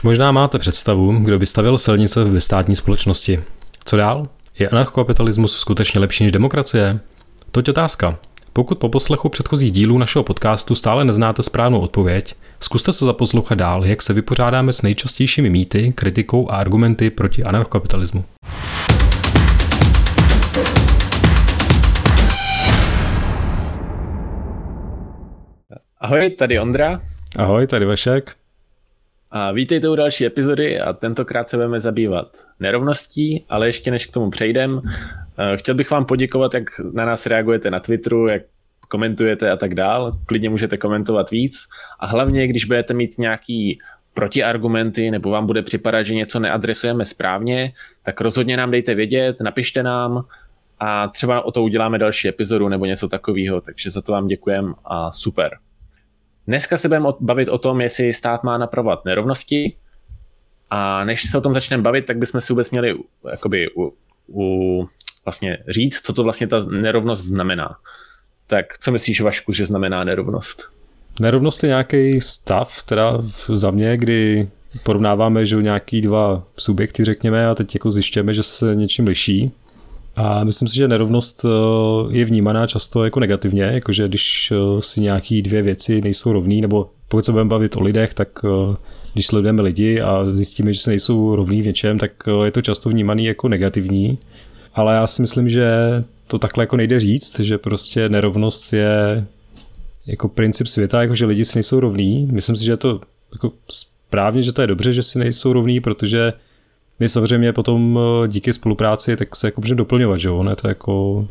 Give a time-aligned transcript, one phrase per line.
[0.00, 3.42] Už možná máte představu, kdo by stavil silnice ve státní společnosti.
[3.84, 4.28] Co dál?
[4.58, 7.00] Je anarchokapitalismus skutečně lepší než demokracie?
[7.50, 8.18] Toť otázka.
[8.52, 13.84] Pokud po poslechu předchozích dílů našeho podcastu stále neznáte správnou odpověď, zkuste se zaposlouchat dál,
[13.84, 18.24] jak se vypořádáme s nejčastějšími mýty, kritikou a argumenty proti anarchokapitalismu.
[26.00, 27.00] Ahoj, tady Ondra.
[27.38, 28.39] Ahoj, tady Vašek.
[29.30, 34.12] A vítejte u další epizody a tentokrát se budeme zabývat nerovností, ale ještě než k
[34.12, 34.80] tomu přejdem,
[35.38, 38.42] eh, chtěl bych vám poděkovat, jak na nás reagujete na Twitteru, jak
[38.88, 40.18] komentujete a tak dál.
[40.26, 41.68] Klidně můžete komentovat víc
[42.00, 43.78] a hlavně, když budete mít nějaký
[44.14, 49.82] protiargumenty nebo vám bude připadat, že něco neadresujeme správně, tak rozhodně nám dejte vědět, napište
[49.82, 50.24] nám
[50.80, 54.74] a třeba o to uděláme další epizodu nebo něco takového, takže za to vám děkujem
[54.84, 55.58] a super.
[56.50, 59.76] Dneska se budeme bavit o tom, jestli stát má napravovat nerovnosti
[60.70, 62.94] a než se o tom začneme bavit, tak bychom si vůbec měli
[63.30, 63.92] jakoby u,
[64.28, 64.88] u,
[65.24, 67.76] vlastně říct, co to vlastně ta nerovnost znamená.
[68.46, 70.72] Tak co myslíš, Vašku, že znamená nerovnost?
[71.20, 74.48] Nerovnost je nějaký stav, teda za mě, kdy
[74.82, 79.52] porovnáváme, že nějaký dva subjekty, řekněme, a teď jako zjišťujeme, že se něčím liší.
[80.20, 81.48] A myslím si, že nerovnost eh,
[82.16, 86.90] je vnímaná často jako negativně, jakože když eh, si nějaký dvě věci nejsou rovný, nebo
[87.08, 88.76] pokud se budeme bavit o lidech, tak eh,
[89.12, 92.10] když sledujeme lidi a zjistíme, že se nejsou rovní v něčem, tak
[92.44, 94.18] je to často vnímaný jako negativní.
[94.74, 95.70] Ale já si myslím, že
[96.26, 99.26] to takhle jako nejde říct, že prostě nerovnost je
[100.06, 102.28] jako princip světa, jako že lidi si nejsou rovní.
[102.32, 103.00] Myslím si, že je to
[103.32, 106.32] jako správně, že to je dobře, že si nejsou rovní, protože
[107.00, 110.68] my samozřejmě potom eh, díky spolupráci tak se jako můžeme doplňovat, že jo, ne, to
[110.68, 111.28] je jako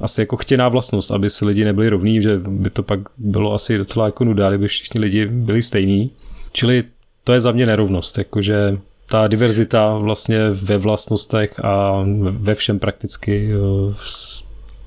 [0.00, 3.78] asi jako chtěná vlastnost, aby si lidi nebyli rovní, že by to pak bylo asi
[3.78, 6.10] docela jako nuda, kdyby všichni lidi byli stejní.
[6.52, 6.84] Čili
[7.24, 13.50] to je za mě nerovnost, jakože ta diverzita vlastně ve vlastnostech a ve všem prakticky
[13.52, 13.94] eh,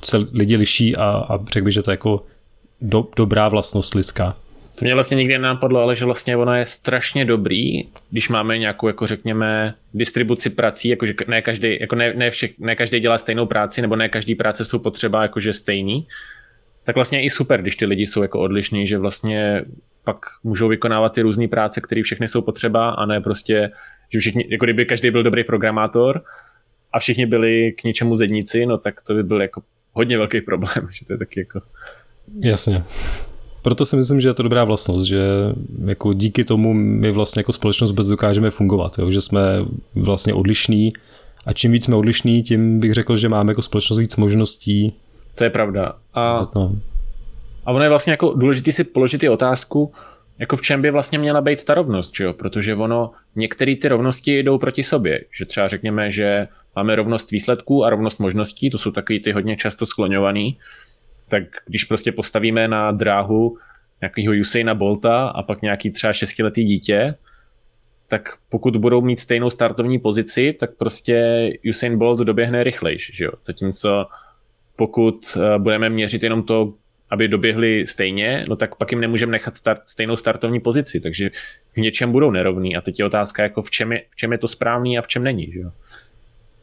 [0.02, 2.24] se lidi liší a, a řekl bych, že to je jako
[2.82, 4.36] do, dobrá vlastnost lidská.
[4.80, 8.88] To mě vlastně nikdy nenapadlo, ale že vlastně ono je strašně dobrý, když máme nějakou,
[8.88, 13.46] jako řekněme, distribuci prací, jakože ne každý, jako ne, ne, všech, ne každý dělá stejnou
[13.46, 16.08] práci, nebo ne každý práce jsou potřeba jakože stejný,
[16.84, 19.66] tak vlastně i super, když ty lidi jsou jako odlišní, že vlastně
[20.04, 23.72] pak můžou vykonávat ty různé práce, které všechny jsou potřeba a ne prostě,
[24.14, 26.24] že všichni, jako kdyby každý byl dobrý programátor
[26.94, 29.62] a všichni byli k něčemu zedníci, no tak to by byl jako
[29.94, 31.62] hodně velký problém, že to je taky jako...
[32.40, 32.84] Jasně
[33.62, 35.22] proto si myslím, že je to dobrá vlastnost, že
[35.86, 39.12] jako díky tomu my vlastně jako společnost bez dokážeme fungovat, jo?
[39.12, 39.42] že jsme
[39.96, 40.94] vlastně odlišní
[41.46, 44.94] a čím víc jsme odlišní, tím bych řekl, že máme jako společnost víc možností.
[45.36, 45.94] To je pravda.
[46.14, 46.76] A, no.
[47.66, 49.94] a ono je vlastně jako důležité si položit i otázku,
[50.40, 52.34] jako v čem by vlastně měla být ta rovnost, že jo?
[52.34, 57.86] protože ono, některé ty rovnosti jdou proti sobě, že třeba řekněme, že máme rovnost výsledků
[57.86, 60.58] a rovnost možností, to jsou takový ty hodně často skloňovaný,
[61.30, 63.58] tak když prostě postavíme na dráhu
[64.02, 67.16] nějakého Usaina Bolta a pak nějaký třeba šestiletý dítě,
[68.08, 73.32] tak pokud budou mít stejnou startovní pozici, tak prostě Usain Bolt doběhne rychlejš, že jo?
[73.44, 74.06] Zatímco
[74.76, 76.74] pokud eh, budeme měřit jenom to,
[77.10, 81.30] aby doběhli stejně, no tak pak jim nemůžeme nechat start, stejnou startovní pozici, takže
[81.72, 84.38] v něčem budou nerovní a teď je otázka, jako v čem je, v čem je
[84.38, 85.72] to správný a v čem není, že jo?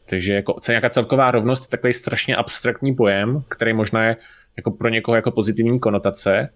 [0.09, 4.15] Takže jako nějaká celková rovnost je takový strašně abstraktní pojem, který možná je
[4.57, 6.49] jako pro někoho jako pozitivní konotace,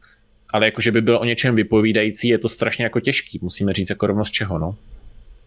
[0.54, 3.40] ale jako, že by byl o něčem vypovídající, je to strašně jako těžký.
[3.42, 4.76] Musíme říct jako rovnost čeho, no.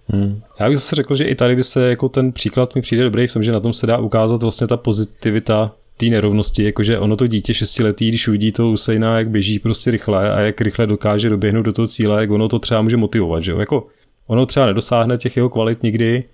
[0.09, 0.42] Hmm.
[0.60, 3.26] Já bych zase řekl, že i tady by se jako ten příklad mi přijde dobrý
[3.26, 7.16] v tom, že na tom se dá ukázat vlastně ta pozitivita té nerovnosti, jakože ono
[7.16, 11.28] to dítě šestiletý, když uvidí to Usaina, jak běží prostě rychle a jak rychle dokáže
[11.28, 13.59] doběhnout do toho cíle, jak ono to třeba může motivovat, že jo?
[13.59, 13.86] Jako
[14.26, 16.25] ono třeba nedosáhne těch jeho kvalit nikdy,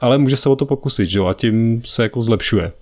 [0.00, 1.26] ale může se o to pokusit, že jo?
[1.26, 2.72] A tím se jako zlepšuje.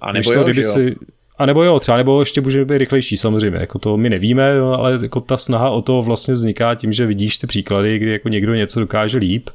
[0.00, 0.72] A nebo to, jo, kdyby jo.
[0.72, 0.96] si
[1.38, 4.98] a nebo jo, třeba nebo ještě může být rychlejší samozřejmě, jako to my nevíme, ale
[5.02, 8.54] jako ta snaha o to vlastně vzniká tím, že vidíš ty příklady, kdy jako někdo
[8.54, 9.50] něco dokáže líp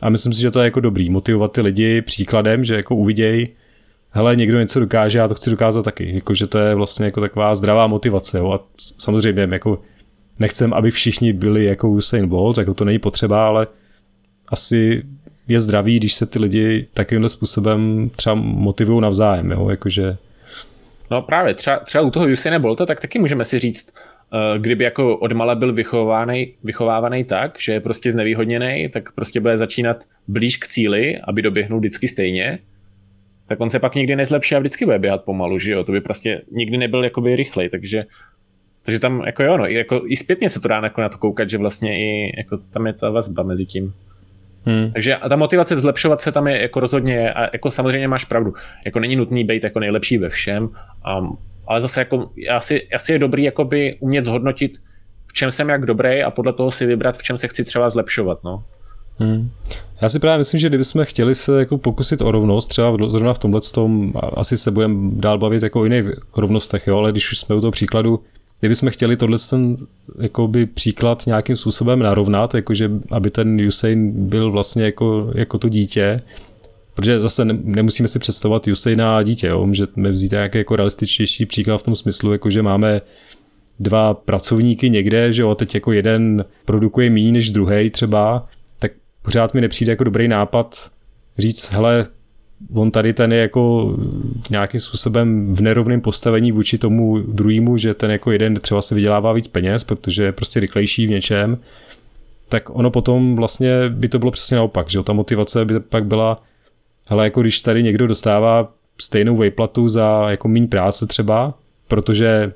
[0.00, 3.48] a myslím si, že to je jako dobrý, motivovat ty lidi příkladem, že jako uviděj,
[4.10, 7.20] hele, někdo něco dokáže, já to chci dokázat taky, jako, že to je vlastně jako
[7.20, 8.52] taková zdravá motivace, jo?
[8.52, 8.60] a
[8.98, 9.82] samozřejmě jako
[10.38, 13.66] nechcem, aby všichni byli jako Usain Bolt, jako to není potřeba, ale
[14.48, 15.02] asi
[15.48, 19.68] je zdravý, když se ty lidi takovýmhle způsobem třeba motivují navzájem, jo?
[19.70, 20.16] Jakože
[21.10, 23.94] No právě, třeba, třeba u toho Usaina Bolta, tak taky můžeme si říct,
[24.32, 29.58] uh, kdyby jako odmala byl vychovávaný, vychovávaný tak, že je prostě znevýhodněný, tak prostě bude
[29.58, 32.58] začínat blíž k cíli, aby doběhnul vždycky stejně,
[33.46, 35.84] tak on se pak nikdy nezlepší a vždycky bude běhat pomalu, že jo?
[35.84, 38.04] To by prostě nikdy nebyl jakoby rychlej, takže
[38.86, 41.50] Takže tam jako jo, no, jako i zpětně se to dá jako na to koukat,
[41.50, 43.94] že vlastně i jako tam je ta vazba mezi tím.
[44.66, 44.92] Hmm.
[44.92, 48.54] Takže a ta motivace zlepšovat se tam je jako rozhodně, a jako samozřejmě máš pravdu,
[48.84, 50.68] jako není nutný být jako nejlepší ve všem,
[51.04, 51.20] a,
[51.66, 54.78] ale zase jako asi, asi je dobrý jakoby umět zhodnotit,
[55.26, 57.90] v čem jsem jak dobrý a podle toho si vybrat, v čem se chci třeba
[57.90, 58.64] zlepšovat, no.
[59.18, 59.50] Hmm.
[60.02, 63.38] Já si právě myslím, že kdybychom chtěli se jako pokusit o rovnost, třeba zrovna v
[63.38, 66.04] tomhle tom, asi se budeme dál bavit jako o jiných
[66.36, 68.20] rovnostech, jo, ale když už jsme u toho příkladu,
[68.60, 69.76] kdybychom chtěli tohle ten
[70.20, 76.22] jakoby, příklad nějakým způsobem narovnat, jakože aby ten Usain byl vlastně jako, jako to dítě,
[76.94, 79.66] protože zase nemusíme si představovat Usaina a dítě, jo?
[79.66, 83.00] můžeme vzít nějaký jako realističtější příklad v tom smyslu, jako že máme
[83.80, 88.48] dva pracovníky někde, že jo, teď jako jeden produkuje méně než druhý třeba,
[88.78, 88.92] tak
[89.22, 90.90] pořád mi nepřijde jako dobrý nápad
[91.38, 92.06] říct, hele,
[92.74, 93.94] on tady ten je jako
[94.50, 99.32] nějakým způsobem v nerovném postavení vůči tomu druhému, že ten jako jeden třeba se vydělává
[99.32, 101.58] víc peněz, protože je prostě rychlejší v něčem,
[102.48, 106.42] tak ono potom vlastně by to bylo přesně naopak, že ta motivace by pak byla,
[107.06, 111.54] hele, jako když tady někdo dostává stejnou vejplatu za jako méně práce třeba,
[111.88, 112.52] protože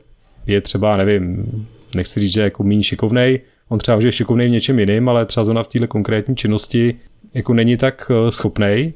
[0.47, 1.47] je třeba, nevím,
[1.95, 5.27] nechci říct, že jako méně šikovnej, on třeba už je šikovnej v něčem jiným, ale
[5.27, 6.95] třeba zrovna v této konkrétní činnosti
[7.35, 8.93] jako není tak eh, schopnej,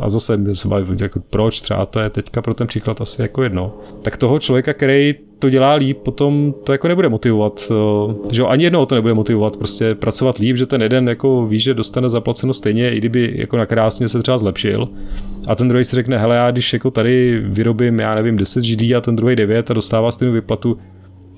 [0.00, 3.42] a zase se baví, jako proč třeba to je teďka pro ten příklad asi jako
[3.42, 8.42] jedno, tak toho člověka, který to dělá líp, potom to jako nebude motivovat, eh, že
[8.42, 12.08] ani jednou to nebude motivovat, prostě pracovat líp, že ten jeden jako ví, že dostane
[12.08, 14.88] zaplaceno stejně, i kdyby jako nakrásně se třeba zlepšil.
[15.46, 18.94] A ten druhý si řekne, hele, já když jako tady vyrobím, já nevím, 10 GD
[18.96, 20.78] a ten druhý 9 a dostává stejnou vyplatu,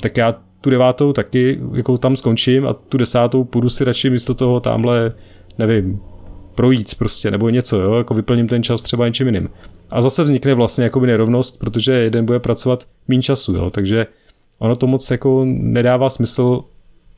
[0.00, 4.34] tak já tu devátou taky jako tam skončím a tu desátou půjdu si radši místo
[4.34, 5.12] toho tamhle,
[5.58, 6.00] nevím,
[6.54, 9.48] projít prostě, nebo něco, jo, jako vyplním ten čas třeba něčím jiným.
[9.90, 14.06] A zase vznikne vlastně jakoby nerovnost, protože jeden bude pracovat méně času, jo, takže
[14.58, 16.64] ono to moc jako nedává smysl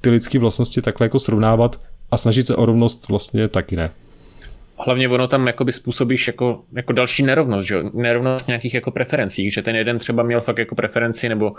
[0.00, 1.80] ty lidské vlastnosti takhle jako srovnávat
[2.10, 3.90] a snažit se o rovnost vlastně taky ne.
[4.86, 7.76] Hlavně ono tam jakoby způsobíš jako, jako další nerovnost, že?
[7.92, 11.52] nerovnost nějakých jako preferencí, že ten jeden třeba měl fakt jako preferenci nebo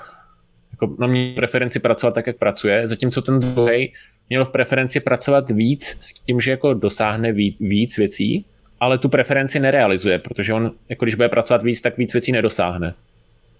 [0.81, 3.93] jako, no mě preferenci pracovat tak, jak pracuje, zatímco ten druhý
[4.29, 8.45] měl v preferenci pracovat víc s tím, že jako dosáhne víc, víc věcí,
[8.79, 12.93] ale tu preferenci nerealizuje, protože on, jako když bude pracovat víc, tak víc věcí nedosáhne.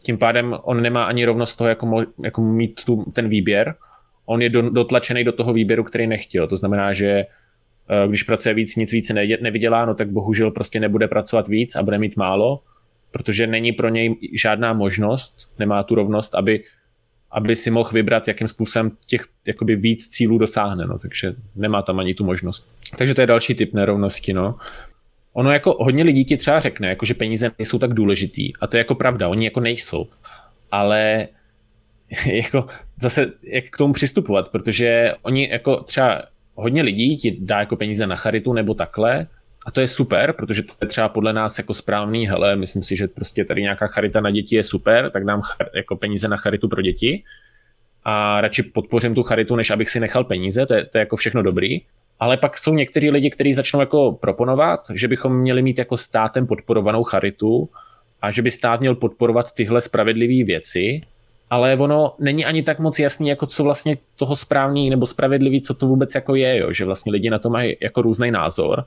[0.03, 3.75] Tím pádem on nemá ani rovnost toho, jako, mo, jako mít tu, ten výběr.
[4.25, 6.47] On je do, dotlačený do toho výběru, který nechtěl.
[6.47, 9.11] To znamená, že eh, když pracuje víc, nic víc
[9.41, 12.61] nevydělá, no tak bohužel prostě nebude pracovat víc a bude mít málo,
[13.11, 16.63] protože není pro něj žádná možnost, nemá tu rovnost, aby
[17.31, 21.99] aby si mohl vybrat, jakým způsobem těch jakoby víc cílů dosáhne, no, takže nemá tam
[21.99, 22.75] ani tu možnost.
[22.97, 24.55] Takže to je další typ nerovnosti, no.
[25.33, 28.77] Ono jako hodně lidí ti třeba řekne, jako že peníze nejsou tak důležitý a to
[28.77, 30.07] je jako pravda, oni jako nejsou.
[30.71, 31.27] Ale
[32.33, 32.65] jako
[33.01, 36.23] zase jak k tomu přistupovat, protože oni jako třeba
[36.55, 39.27] hodně lidí ti dá jako peníze na charitu nebo takhle
[39.67, 42.95] a to je super, protože to je třeba podle nás jako správný, hele, myslím si,
[42.95, 45.41] že prostě tady nějaká charita na děti je super, tak dám
[45.75, 47.23] jako peníze na charitu pro děti
[48.03, 51.15] a radši podpořím tu charitu, než abych si nechal peníze, to je, to je jako
[51.15, 51.81] všechno dobrý.
[52.19, 56.47] Ale pak jsou někteří lidi, kteří začnou jako proponovat, že bychom měli mít jako státem
[56.47, 57.69] podporovanou charitu
[58.21, 61.01] a že by stát měl podporovat tyhle spravedlivé věci,
[61.49, 65.73] ale ono není ani tak moc jasný, jako co vlastně toho správný nebo spravedlivý, co
[65.73, 66.73] to vůbec jako je, jo?
[66.73, 68.85] že vlastně lidi na to mají jako různý názor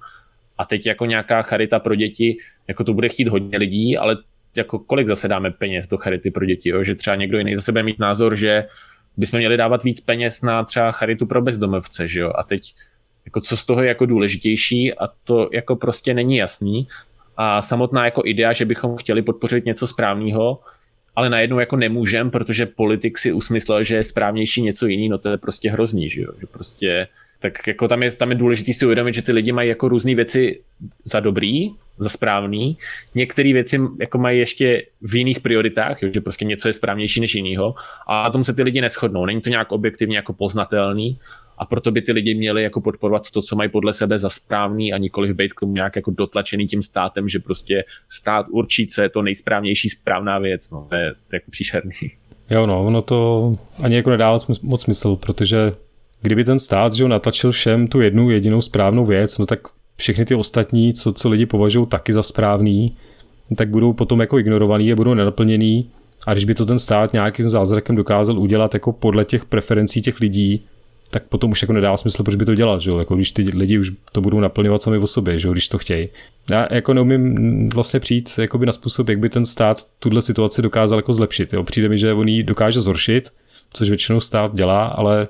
[0.60, 2.36] a teď jako nějaká charita pro děti,
[2.68, 4.16] jako to bude chtít hodně lidí, ale
[4.56, 6.84] jako kolik zase dáme peněz do charity pro děti, jo?
[6.84, 8.64] že třeba někdo jiný za sebe mít názor, že
[9.16, 12.74] bychom měli dávat víc peněz na třeba charitu pro bezdomovce, že jo, a teď
[13.24, 16.86] jako co z toho je jako důležitější a to jako prostě není jasný.
[17.36, 20.60] A samotná jako idea, že bychom chtěli podpořit něco správného,
[21.16, 25.28] ale najednou jako nemůžem, protože politik si usmyslel, že je správnější něco jiný, no to
[25.28, 27.08] je prostě hrozný, že jo, že prostě
[27.40, 30.14] tak jako tam je, tam je důležité si uvědomit, že ty lidi mají jako různé
[30.14, 30.60] věci
[31.04, 32.76] za dobrý, za správný.
[33.14, 37.74] Některé věci jako mají ještě v jiných prioritách, že prostě něco je správnější než jinýho
[38.06, 39.24] a na tom se ty lidi neschodnou.
[39.24, 41.18] Není to nějak objektivně jako poznatelný
[41.58, 44.92] a proto by ty lidi měli jako podporovat to, co mají podle sebe za správný
[44.92, 49.02] a nikoliv být k tomu nějak jako dotlačený tím státem, že prostě stát určí, co
[49.02, 50.70] je to nejsprávnější správná věc.
[50.70, 51.92] No, to je, to je jako příšerný.
[52.50, 55.72] Jo, no, ono to ani jako nedává moc smysl, protože
[56.22, 59.60] kdyby ten stát že natlačil všem tu jednu jedinou správnou věc, no tak
[59.96, 62.96] všechny ty ostatní, co, co lidi považují taky za správný,
[63.56, 65.90] tak budou potom jako ignorovaný a budou nenaplněný.
[66.26, 70.20] A když by to ten stát nějakým zázrakem dokázal udělat jako podle těch preferencí těch
[70.20, 70.64] lidí,
[71.10, 72.98] tak potom už jako nedá smysl, proč by to dělat, že jo?
[72.98, 75.52] Jako když ty lidi už to budou naplňovat sami o sobě, že jo?
[75.52, 76.08] když to chtějí.
[76.50, 80.98] Já jako neumím vlastně přijít jakoby na způsob, jak by ten stát tuhle situaci dokázal
[80.98, 81.52] jako zlepšit.
[81.52, 81.64] Jo?
[81.64, 83.30] Přijde mi, že on ji dokáže zhoršit,
[83.72, 85.28] což většinou stát dělá, ale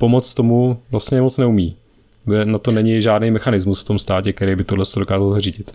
[0.00, 1.76] pomoc tomu vlastně moc neumí.
[2.44, 5.74] Na to není žádný mechanismus v tom státě, který by tohle dokázal zařídit.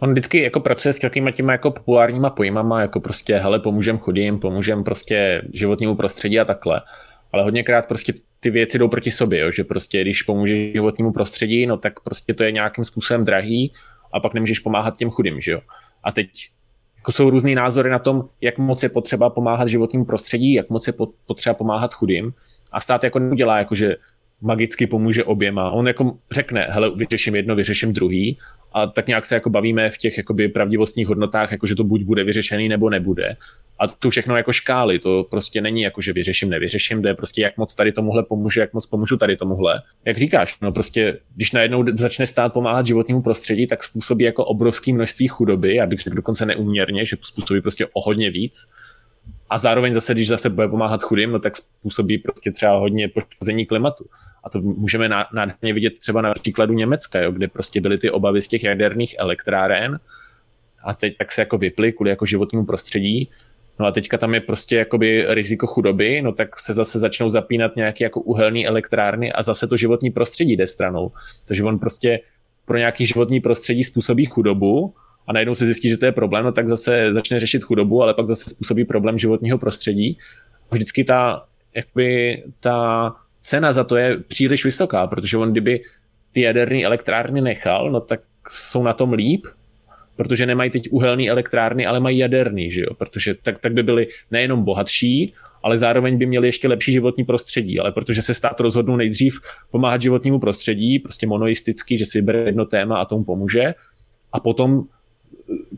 [0.00, 4.38] On vždycky jako pracuje s takovýma těma jako populárníma pojmama, jako prostě hele, pomůžem chudým,
[4.38, 6.80] pomůžem prostě životnímu prostředí a takhle.
[7.32, 9.50] Ale hodněkrát prostě ty věci jdou proti sobě, jo?
[9.50, 13.72] že prostě když pomůžeš životnímu prostředí, no tak prostě to je nějakým způsobem drahý
[14.12, 15.60] a pak nemůžeš pomáhat těm chudým, že jo.
[16.04, 16.28] A teď
[16.96, 20.86] jako jsou různý názory na tom, jak moc je potřeba pomáhat životnímu prostředí, jak moc
[20.86, 20.92] je
[21.26, 22.32] potřeba pomáhat chudým.
[22.72, 23.96] A stát jako neudělá, jako že
[24.42, 25.70] magicky pomůže oběma.
[25.70, 28.38] On jako řekne, hele, vyřeším jedno, vyřeším druhý
[28.72, 32.02] a tak nějak se jako bavíme v těch jakoby pravdivostních hodnotách, jako že to buď
[32.02, 33.36] bude vyřešený nebo nebude.
[33.78, 37.56] A to všechno jako škály, to prostě není jako, že vyřeším, nevyřeším, je prostě jak
[37.56, 39.82] moc tady tomuhle pomůže, jak moc pomůžu tady tomuhle.
[40.04, 44.92] Jak říkáš, no prostě, když najednou začne stát pomáhat životnímu prostředí, tak způsobí jako obrovské
[44.92, 48.70] množství chudoby, abych řekl dokonce neuměrně, že způsobí prostě o hodně víc
[49.50, 53.66] a zároveň zase, když zase bude pomáhat chudým, no tak způsobí prostě třeba hodně poškození
[53.66, 54.04] klimatu.
[54.44, 58.42] A to můžeme nádherně vidět třeba na příkladu Německa, jo, kde prostě byly ty obavy
[58.42, 60.00] z těch jaderných elektráren
[60.84, 63.30] a teď tak se jako vyply kvůli jako životnímu prostředí.
[63.78, 67.76] No a teďka tam je prostě jakoby riziko chudoby, no tak se zase začnou zapínat
[67.76, 71.12] nějaké jako uhelné elektrárny a zase to životní prostředí jde stranou.
[71.48, 72.20] Takže on prostě
[72.64, 74.94] pro nějaký životní prostředí způsobí chudobu
[75.26, 78.14] a najednou se zjistí, že to je problém, no tak zase začne řešit chudobu, ale
[78.14, 80.18] pak zase způsobí problém životního prostředí.
[80.70, 85.80] Vždycky ta, jakby, ta cena za to je příliš vysoká, protože on kdyby
[86.32, 89.46] ty jaderné elektrárny nechal, no tak jsou na tom líp,
[90.16, 92.94] protože nemají teď uhelné elektrárny, ale mají jaderný, že jo?
[92.94, 97.80] protože tak, tak by byli nejenom bohatší, ale zároveň by měli ještě lepší životní prostředí,
[97.80, 102.64] ale protože se stát rozhodnou nejdřív pomáhat životnímu prostředí, prostě monoisticky, že si vybere jedno
[102.64, 103.74] téma a tomu pomůže,
[104.32, 104.84] a potom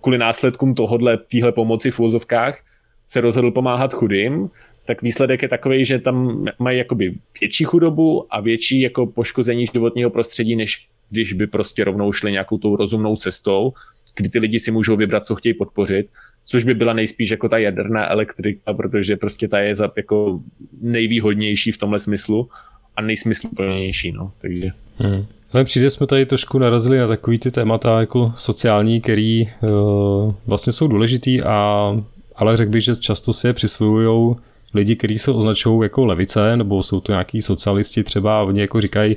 [0.01, 2.65] kvůli následkům tohodle, téhle pomoci v úvozovkách
[3.07, 4.51] se rozhodl pomáhat chudým,
[4.87, 10.11] tak výsledek je takový, že tam mají jakoby větší chudobu a větší jako poškození životního
[10.11, 13.73] prostředí, než když by prostě rovnou šli nějakou tou rozumnou cestou,
[14.17, 16.09] kdy ty lidi si můžou vybrat, co chtějí podpořit,
[16.45, 20.41] což by byla nejspíš jako ta jaderná elektrika, protože prostě ta je za, jako
[20.81, 22.49] nejvýhodnější v tomhle smyslu
[22.97, 24.71] a nejsmysluplnější, no, takže.
[24.99, 25.27] Hmm.
[25.55, 30.73] Ale přijde, jsme tady trošku narazili na takový ty témata jako sociální, který uh, vlastně
[30.73, 31.91] jsou důležitý, a,
[32.37, 34.37] ale řekl bych, že často si je přisvojují
[34.75, 38.81] lidi, kteří se označují jako levice, nebo jsou to nějaký socialisti třeba, a oni jako
[38.81, 39.17] říkají,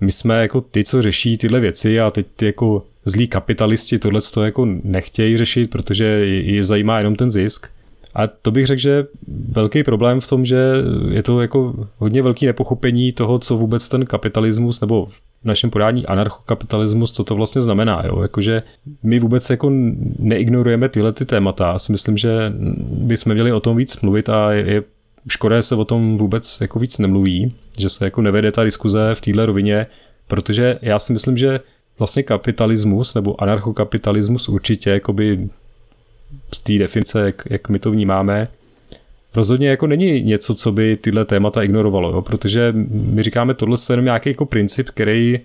[0.00, 4.20] my jsme jako ty, co řeší tyhle věci a teď ty jako zlí kapitalisti tohle
[4.34, 7.66] to jako nechtějí řešit, protože je zajímá jenom ten zisk.
[8.14, 9.06] A to bych řekl, že
[9.48, 10.72] velký problém v tom, že
[11.10, 15.08] je to jako hodně velký nepochopení toho, co vůbec ten kapitalismus nebo
[15.42, 18.02] v našem podání anarchokapitalismus, co to vlastně znamená.
[18.06, 18.22] Jo?
[18.22, 18.62] Jakože
[19.02, 19.70] my vůbec jako
[20.18, 21.72] neignorujeme tyhle ty témata.
[21.72, 22.52] Já si myslím, že
[22.88, 24.82] bychom měli o tom víc mluvit a je,
[25.28, 29.20] škoda, se o tom vůbec jako víc nemluví, že se jako nevede ta diskuze v
[29.20, 29.86] téhle rovině,
[30.28, 31.60] protože já si myslím, že
[31.98, 35.48] vlastně kapitalismus nebo anarchokapitalismus určitě jakoby
[36.54, 38.48] z té definice, jak, jak my to vnímáme,
[39.34, 42.22] rozhodně jako není něco, co by tyhle témata ignorovalo, jo?
[42.22, 45.40] protože my říkáme, tohle je jenom nějaký jako princip, který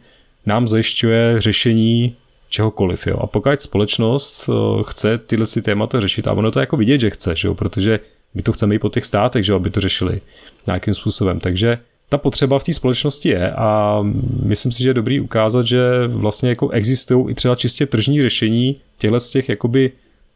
[0.46, 2.15] nám zajišťuje řešení
[2.50, 3.08] čehokoliv.
[3.08, 3.17] Jo?
[3.22, 7.10] A pokud společnost eh, chce tyhle si témata řešit, a ono to jako vidět, že
[7.10, 7.56] chce, že jo?
[7.56, 8.00] protože
[8.34, 9.56] my to chceme i po těch státech, že jo?
[9.56, 10.22] aby to řešili
[10.67, 11.39] nějakým způsobem.
[11.39, 11.77] Takže
[12.10, 14.00] ta potřeba v té společnosti je a
[14.44, 18.75] myslím si, že je dobrý ukázat, že vlastně jako existují i třeba čistě tržní řešení
[18.98, 19.91] těchto z těch jakoby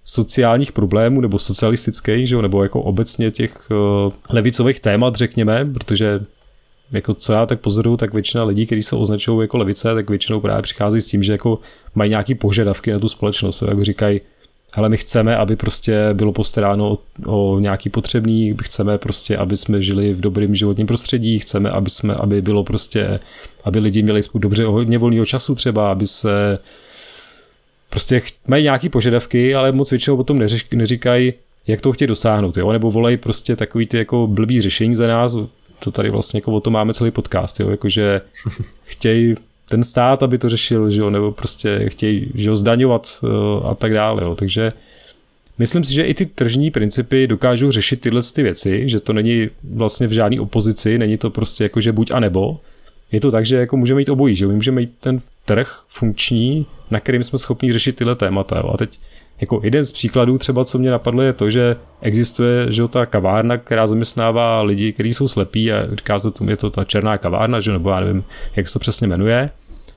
[0.06, 6.20] sociálních problémů nebo socialistických, že nebo jako obecně těch uh, levicových témat, řekněme, protože
[6.92, 10.40] jako co já tak pozoruju, tak většina lidí, kteří se označují jako levice, tak většinou
[10.40, 11.60] právě přichází s tím, že jako
[11.96, 14.22] mají nějaký požadavky na tu společnost, jako říkají,
[14.74, 19.82] ale my chceme, aby prostě bylo postaráno o, o nějaký potřebný, chceme prostě, aby jsme
[19.82, 23.20] žili v dobrém životním prostředí, chceme, aby jsme, aby bylo prostě,
[23.64, 26.60] aby lidi měli dobře hodně volného času třeba, aby se
[27.92, 31.34] prostě mají nějaký požadavky, ale moc většinou potom neři, neříkají,
[31.68, 32.72] jak to chtějí dosáhnout, jo?
[32.72, 35.38] nebo volají prostě takový ty jako blbý řešení za nás,
[35.80, 37.70] to tady vlastně jako o tom máme celý podcast, jo?
[37.70, 38.22] jakože
[38.84, 39.36] chtějí
[39.70, 41.10] ten stát, aby to řešil, že jo?
[41.10, 43.30] nebo prostě chtějí že jo, zdaňovat uh,
[43.70, 44.36] a tak dále, jo?
[44.36, 44.74] takže
[45.58, 49.50] myslím si, že i ty tržní principy dokážou řešit tyhle ty věci, že to není
[49.64, 52.60] vlastně v žádné opozici, není to prostě jako, že buď a nebo,
[53.12, 57.00] je to tak, že jako můžeme mít obojí, že můžeme mít ten trh funkční, na
[57.00, 58.58] kterým jsme schopni řešit tyhle témata.
[58.58, 58.72] Jo.
[58.74, 59.00] A teď
[59.42, 63.58] jako jeden z příkladů třeba, co mě napadlo, je to, že existuje že ta kavárna,
[63.58, 67.60] která zaměstnává lidi, kteří jsou slepí a říká se tomu, je to ta černá kavárna,
[67.60, 68.24] že nebo já nevím,
[68.56, 69.50] jak se to přesně jmenuje.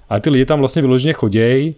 [0.09, 1.75] A ty lidi tam vlastně vyloženě chodějí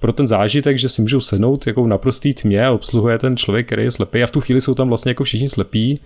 [0.00, 3.66] pro ten zážitek, že si můžou sednout jako v naprostý tmě a obsluhuje ten člověk,
[3.66, 6.00] který je slepý a v tu chvíli jsou tam vlastně jako všichni slepí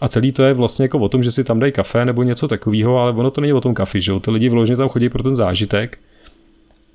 [0.00, 2.48] a celý to je vlastně jako o tom, že si tam dají kafe nebo něco
[2.48, 4.20] takového, ale ono to není o tom kafi, že jo?
[4.20, 5.98] Ty lidi vyloženě tam chodí pro ten zážitek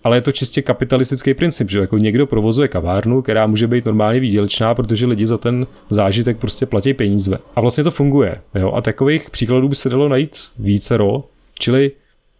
[0.04, 4.20] ale je to čistě kapitalistický princip, že jako někdo provozuje kavárnu, která může být normálně
[4.20, 7.38] výdělečná, protože lidi za ten zážitek prostě platí peníze.
[7.56, 8.42] A vlastně to funguje.
[8.56, 8.72] Jo?
[8.72, 11.24] A takových příkladů by se dalo najít vícero,
[11.60, 11.92] čili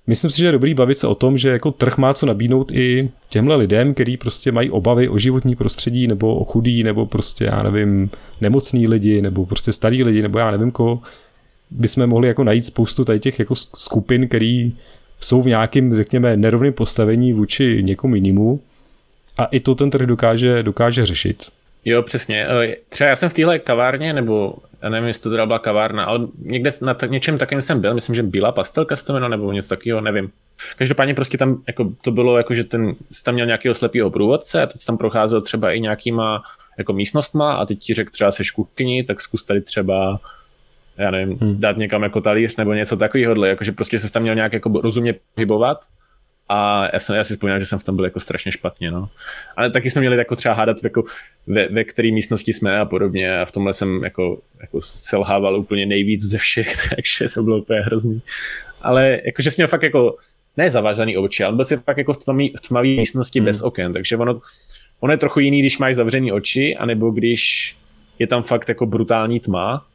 [0.08, 2.72] Myslím si, že je dobrý bavit se o tom, že jako trh má co nabídnout
[2.72, 7.46] i těmhle lidem, kteří prostě mají obavy o životní prostředí, nebo o chudý, nebo prostě,
[7.46, 8.10] já nevím,
[8.42, 11.02] nemocný lidi, nebo prostě starý lidi, nebo já nevím koho,
[11.72, 14.74] bychom mohli jako najít spoustu tady těch jako skupin, který
[15.20, 18.60] jsou v nějakém, řekněme, nerovném postavení vůči někomu jinému
[19.38, 21.46] a i to ten trh dokáže, dokáže řešit.
[21.86, 22.48] Jo, přesně.
[22.48, 26.04] E, třeba já jsem v téhle kavárně, nebo já nevím, jestli to teda byla kavárna,
[26.04, 29.52] ale někde na t- něčem takovém jsem byl, myslím, že byla pastelka z toho, nebo
[29.52, 30.32] něco takového, nevím.
[30.78, 34.62] Každopádně prostě tam jako, to bylo jako, že ten, jsi tam měl nějakého slepého průvodce
[34.62, 36.44] a teď tam procházel třeba i nějakýma
[36.78, 40.20] jako místnostma a teď ti řekl třeba seš kuchyni, tak zkus tady třeba
[40.98, 41.60] já nevím, hmm.
[41.60, 45.16] dát někam jako talíř nebo něco takového, jakože prostě se tam měl nějak jako rozumně
[45.36, 45.80] pohybovat
[46.54, 49.10] a já, jsem, já si vzpomínám, že jsem v tom byl jako strašně špatně, no.
[49.56, 51.04] Ale taky jsme měli jako třeba hádat, jako
[51.48, 55.86] ve, ve které místnosti jsme a podobně a v tomhle jsem jako, jako selhával úplně
[55.86, 58.22] nejvíc ze všech, takže to bylo úplně hrozný.
[58.82, 60.16] Ale jakože jsem měl fakt jako
[60.58, 63.46] nezavázaný oči, ale byl jsem fakt jako v tmavý, v tmavý místnosti hmm.
[63.46, 64.40] bez oken, takže ono,
[65.00, 67.76] ono je trochu jiný, když máš zavřený oči, anebo když
[68.20, 69.86] je tam fakt jako brutální tma,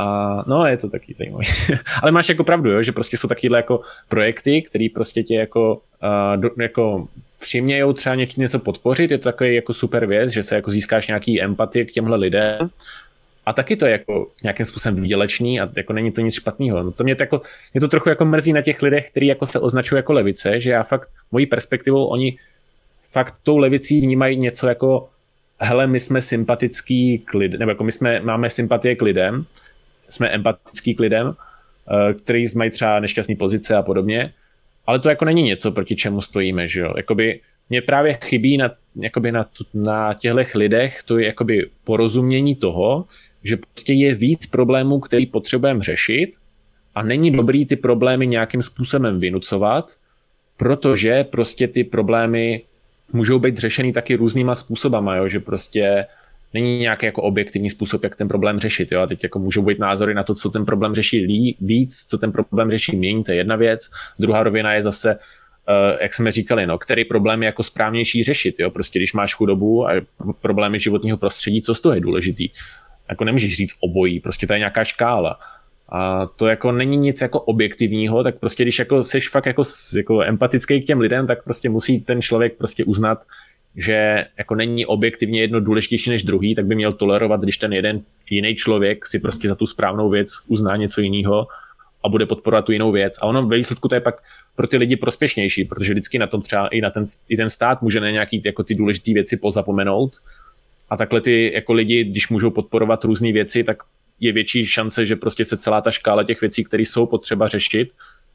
[0.00, 1.44] a no, je to taky zajímavé.
[2.02, 5.82] Ale máš jako pravdu, jo, že prostě jsou takovéhle jako projekty, které prostě tě jako,
[6.02, 10.42] uh, do, jako přimějou třeba něco, něco podpořit, je to takový jako super věc, že
[10.42, 12.70] se jako získáš nějaký empatie k těmhle lidem
[13.46, 16.82] a taky to je jako nějakým způsobem výdělečný a jako není to nic špatného.
[16.82, 17.42] No to mě to, jako,
[17.74, 20.70] mě to trochu jako mrzí na těch lidech, kteří jako se označují jako levice, že
[20.70, 22.38] já fakt mojí perspektivou oni
[23.12, 25.08] fakt tou levicí vnímají něco jako
[25.60, 29.44] hele, my jsme sympatický k lidem, nebo jako my jsme, máme sympatie k lidem,
[30.10, 34.32] jsme empatický k lidem, eh, který mají třeba nešťastné pozice a podobně,
[34.86, 36.94] ale to jako není něco, proti čemu stojíme, že jo.
[36.96, 37.40] Jakoby
[37.70, 43.04] mě právě chybí na, jakoby na, na těchto lidech to je jakoby porozumění toho,
[43.44, 46.30] že prostě je víc problémů, který potřebujeme řešit
[46.94, 49.96] a není dobrý ty problémy nějakým způsobem vynucovat,
[50.56, 52.62] protože prostě ty problémy
[53.12, 55.28] můžou být řešeny taky různýma způsobama, jo?
[55.28, 56.06] že prostě
[56.54, 58.92] není nějaký jako objektivní způsob, jak ten problém řešit.
[58.92, 59.00] Jo?
[59.00, 62.32] A teď jako můžou být názory na to, co ten problém řeší víc, co ten
[62.32, 63.90] problém řeší méně, to je jedna věc.
[64.18, 68.54] Druhá rovina je zase, uh, jak jsme říkali, no, který problém je jako správnější řešit.
[68.58, 68.70] Jo?
[68.70, 69.92] Prostě když máš chudobu a
[70.40, 72.48] problémy životního prostředí, co z toho je důležitý?
[73.08, 75.38] Jako nemůžeš říct obojí, prostě to je nějaká škála.
[75.92, 79.62] A to jako není nic jako objektivního, tak prostě když jako seš fakt jako,
[79.96, 83.24] jako empatický k těm lidem, tak prostě musí ten člověk prostě uznat,
[83.76, 88.02] že jako není objektivně jedno důležitější než druhý, tak by měl tolerovat, když ten jeden
[88.30, 91.46] jiný člověk si prostě za tu správnou věc uzná něco jiného
[92.04, 93.18] a bude podporovat tu jinou věc.
[93.22, 94.22] A ono ve výsledku to je pak
[94.56, 97.82] pro ty lidi prospěšnější, protože vždycky na tom třeba i, na ten, i ten stát
[97.82, 100.16] může na nějaký jako ty důležité věci pozapomenout.
[100.90, 103.82] A takhle ty jako lidi, když můžou podporovat různé věci, tak
[104.20, 107.92] je větší šance, že prostě se celá ta škála těch věcí, které jsou potřeba řešit,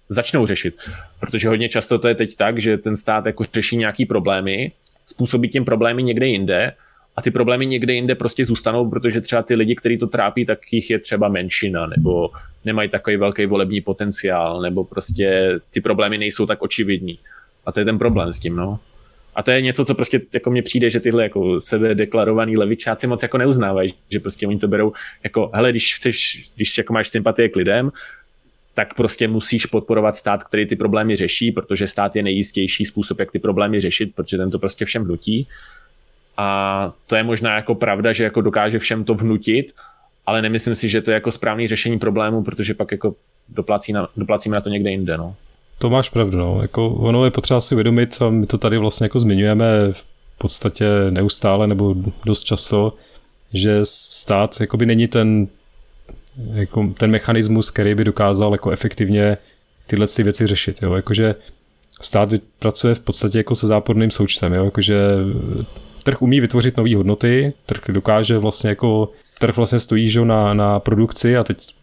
[0.10, 0.76] začnou řešit.
[1.20, 4.72] Protože hodně často to je teď tak, že ten stát jako řeší nějaký problémy
[5.06, 6.74] způsobí tím problémy někde jinde
[7.16, 10.60] a ty problémy někde jinde prostě zůstanou, protože třeba ty lidi, kteří to trápí, tak
[10.72, 12.30] jich je třeba menšina, nebo
[12.66, 17.20] nemají takový velký volební potenciál, nebo prostě ty problémy nejsou tak očividní.
[17.66, 18.80] A to je ten problém s tím, no.
[19.36, 23.08] A to je něco, co prostě jako mně přijde, že tyhle jako sebe deklarovaný levičáci
[23.08, 27.08] moc jako neuznávají, že prostě oni to berou jako, hele, když chceš, když jako máš
[27.08, 27.92] sympatie k lidem,
[28.76, 33.32] tak prostě musíš podporovat stát, který ty problémy řeší, protože stát je nejistější způsob, jak
[33.32, 35.48] ty problémy řešit, protože ten to prostě všem vnutí.
[36.38, 39.74] A to je možná jako pravda, že jako dokáže všem to vnutit,
[40.26, 43.16] ale nemyslím si, že to je jako správný řešení problému, protože pak jako
[43.50, 45.18] doplácí na, doplácíme na to někde jinde.
[45.18, 45.36] No.
[45.80, 46.62] To máš pravdu, no.
[46.62, 50.06] Jako ono je potřeba si uvědomit, a my to tady vlastně jako zmiňujeme v
[50.38, 52.94] podstatě neustále nebo dost často,
[53.54, 55.48] že stát jakoby není ten
[56.54, 59.38] jako ten mechanismus, který by dokázal jako efektivně
[59.88, 60.80] tyhle ty věci řešit.
[60.82, 60.94] Jo?
[60.94, 61.36] Jakože
[62.02, 64.54] stát pracuje v podstatě jako se záporným součtem.
[64.54, 64.66] Jo?
[64.66, 64.98] Jakože
[66.04, 70.80] trh umí vytvořit nové hodnoty, trh dokáže vlastně jako trh vlastně stojí že, na, na
[70.80, 71.76] produkci a teď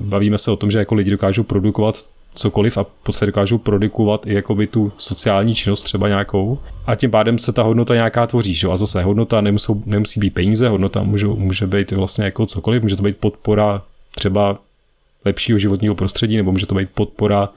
[0.00, 1.96] bavíme se o tom, že jako lidi dokážou produkovat
[2.34, 7.38] cokoliv a podstatě dokážou produkovat i jakoby tu sociální činnost třeba nějakou a tím pádem
[7.38, 8.68] se ta hodnota nějaká tvoří, že?
[8.68, 12.96] a zase hodnota nemusou, nemusí být peníze, hodnota může, může být vlastně jako cokoliv, může
[12.96, 13.82] to být podpora
[14.18, 14.58] třeba
[15.24, 17.48] lepšího životního prostředí, nebo může to být podpora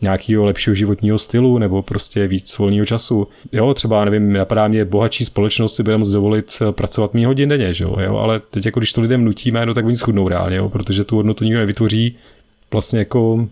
[0.00, 3.28] nějakého lepšího životního stylu nebo prostě víc volného času.
[3.52, 7.48] Jo, třeba, nevím, napadá mě bohatší společnost si bude moct dovolit eh, pracovat méně hodin
[7.48, 7.96] denně, že jo?
[8.00, 10.68] jo, ale teď jako když to lidem nutíme, no tak oni schudnou reálně, jo?
[10.68, 12.16] protože tu hodnotu nikdo nevytvoří,
[12.72, 13.48] vlastně jako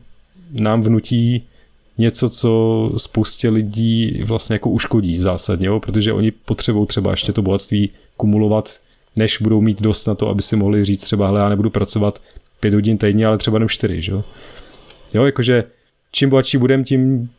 [0.53, 1.43] nám vnutí
[1.99, 5.81] něco, co spoustě lidí vlastně jako uškodí zásadně, jo?
[5.81, 8.81] protože oni potřebují třeba ještě to bohatství kumulovat,
[9.17, 12.19] než budou mít dost na to, aby si mohli říct třeba, hele, já nebudu pracovat
[12.67, 14.25] pět hodin týdně, ale třeba jenom čtyři, že jo.
[15.15, 15.65] Jo, jakože
[16.13, 17.31] čím bohatší budeme, tím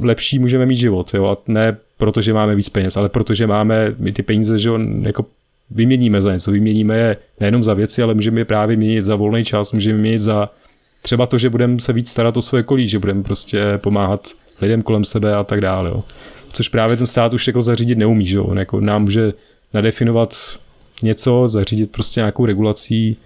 [0.00, 3.94] lepší můžeme mít život, jo, a ne proto, že máme víc peněz, ale protože máme
[3.98, 5.26] my ty peníze, že on jako
[5.70, 9.44] vyměníme za něco, vyměníme je nejenom za věci, ale můžeme je právě měnit za volný
[9.44, 10.50] čas, můžeme měnit za
[11.02, 14.28] třeba to, že budeme se víc starat o svoje kolí, že budeme prostě pomáhat
[14.60, 16.04] lidem kolem sebe a tak dále, jo.
[16.52, 19.32] Což právě ten stát už jako zařídit neumí, že jo, on jako nám může
[19.74, 20.34] nadefinovat
[21.02, 23.16] něco, zařídit prostě nějakou regulací,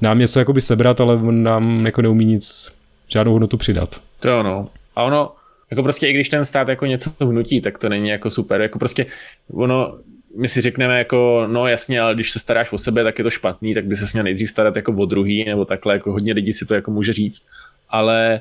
[0.00, 2.72] nám něco jakoby sebrat, ale on nám jako neumí nic,
[3.08, 4.02] žádnou hodnotu přidat.
[4.20, 4.68] To jo, no.
[4.96, 5.32] A ono,
[5.70, 8.60] jako prostě i když ten stát jako něco vnutí, tak to není jako super.
[8.60, 9.06] Jako prostě
[9.52, 9.98] ono,
[10.36, 13.30] my si řekneme jako, no jasně, ale když se staráš o sebe, tak je to
[13.30, 16.52] špatný, tak by se měl nejdřív starat jako o druhý, nebo takhle, jako hodně lidí
[16.52, 17.46] si to jako může říct,
[17.88, 18.40] ale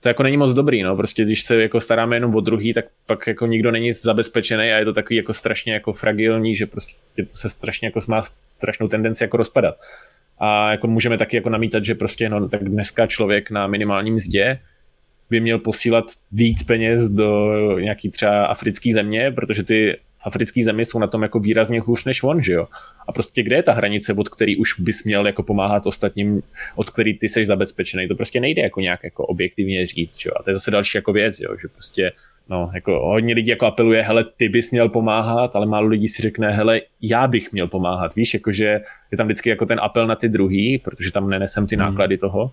[0.00, 2.84] to jako není moc dobrý, no, prostě když se jako staráme jenom o druhý, tak
[3.06, 6.94] pak jako nikdo není zabezpečený a je to takový jako strašně jako fragilní, že prostě
[7.16, 8.22] to se strašně jako má
[8.58, 9.76] strašnou tendenci jako rozpadat.
[10.38, 14.58] A jako můžeme taky jako namítat, že prostě no, tak dneska člověk na minimálním mzdě
[15.30, 20.84] by měl posílat víc peněz do nějaký třeba africké země, protože ty v africké zemi
[20.84, 22.66] jsou na tom jako výrazně hůř než on, že jo?
[23.08, 26.42] A prostě kde je ta hranice, od který už bys měl jako pomáhat ostatním,
[26.74, 28.08] od který ty seš zabezpečený?
[28.08, 30.32] To prostě nejde jako nějak jako objektivně říct, že jo?
[30.40, 31.56] A to je zase další jako věc, jo?
[31.62, 32.12] že prostě
[32.48, 36.22] no, jako hodně lidí jako apeluje, hele, ty bys měl pomáhat, ale málo lidí si
[36.22, 38.80] řekne, hele, já bych měl pomáhat, víš, jakože
[39.10, 41.84] je tam vždycky jako ten apel na ty druhý, protože tam nenesem ty hmm.
[41.84, 42.52] náklady toho,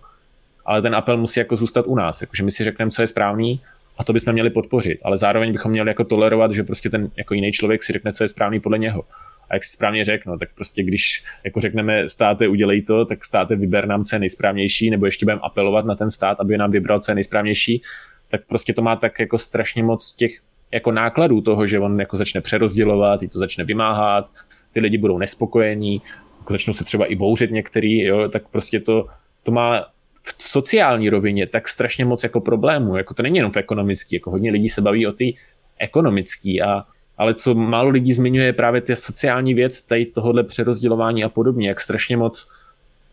[0.66, 3.62] ale ten apel musí jako zůstat u nás, jakože my si řekneme, co je správný
[3.98, 7.34] a to bychom měli podpořit, ale zároveň bychom měli jako tolerovat, že prostě ten jako
[7.34, 9.04] jiný člověk si řekne, co je správný podle něho.
[9.50, 13.26] A jak si správně řekl, no, tak prostě když jako řekneme státe udělej to, tak
[13.26, 16.72] státe vyber nám, co je nejsprávnější, nebo ještě budeme apelovat na ten stát, aby nám
[16.72, 17.82] vybral, co je nejsprávnější,
[18.28, 20.32] tak prostě to má tak jako strašně moc těch
[20.72, 24.30] jako nákladů toho, že on jako začne přerozdělovat, i to začne vymáhat,
[24.74, 26.02] ty lidi budou nespokojení,
[26.40, 29.08] jako začnou se třeba i bouřit některý, jo, tak prostě to,
[29.44, 29.86] to má
[30.22, 34.32] v sociální rovině tak strašně moc jako problémů, jako to není jenom v ekonomický, jako
[34.32, 35.36] hodně lidí se baví o ty
[35.80, 36.84] ekonomický a
[37.18, 41.68] ale co málo lidí zmiňuje je právě ta sociální věc tady tohohle přerozdělování a podobně,
[41.68, 42.48] jak strašně moc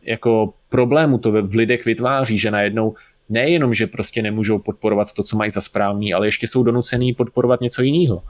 [0.02, 2.94] jako problému to v lidech vytváří, že najednou
[3.30, 7.60] nejenom, že prostě nemůžou podporovat to, co mají za správný, ale ještě jsou donucený podporovat
[7.60, 8.22] něco jiného.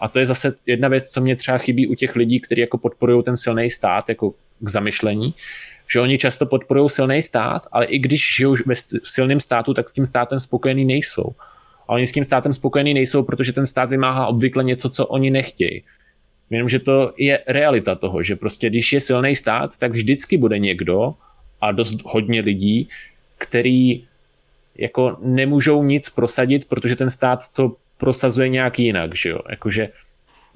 [0.00, 2.78] A to je zase jedna věc, co mě třeba chybí u těch lidí, kteří jako
[2.78, 4.30] podporují ten silný stát jako
[4.60, 5.34] k zamyšlení,
[5.92, 9.92] že oni často podporují silný stát, ale i když žijou ve silném státu, tak s
[9.92, 11.34] tím státem spokojený nejsou.
[11.88, 15.30] A oni s tím státem spokojený nejsou, protože ten stát vymáhá obvykle něco, co oni
[15.30, 15.82] nechtějí.
[16.50, 21.14] Jenomže to je realita toho, že prostě když je silný stát, tak vždycky bude někdo
[21.60, 22.88] a dost hodně lidí,
[23.38, 24.04] který
[24.78, 29.88] jako nemůžou nic prosadit, protože ten stát to prosazuje nějak jinak, že jo, jakože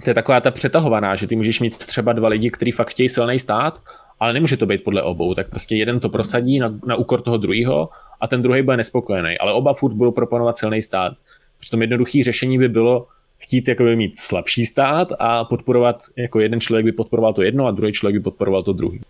[0.04, 3.08] to je taková ta přetahovaná, že ty můžeš mít třeba dva lidi, kteří fakt chtějí
[3.08, 3.82] silný stát,
[4.20, 7.36] ale nemůže to být podle obou, tak prostě jeden to prosadí na, na úkor toho
[7.36, 7.88] druhého
[8.20, 11.12] a ten druhý bude nespokojený, ale oba furt budou proponovat silný stát.
[11.60, 13.06] Přitom jednoduché řešení by bylo
[13.38, 17.70] chtít jakoby mít slabší stát a podporovat, jako jeden člověk by podporoval to jedno a
[17.70, 19.00] druhý člověk by podporoval to druhý.